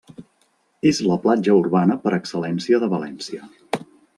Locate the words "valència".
2.95-3.53